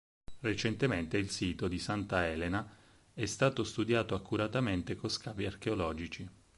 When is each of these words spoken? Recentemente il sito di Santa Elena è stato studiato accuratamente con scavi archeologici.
Recentemente 0.39 1.17
il 1.17 1.29
sito 1.29 1.67
di 1.67 1.77
Santa 1.77 2.25
Elena 2.25 2.67
è 3.13 3.25
stato 3.27 3.63
studiato 3.63 4.15
accuratamente 4.15 4.95
con 4.95 5.11
scavi 5.11 5.45
archeologici. 5.45 6.27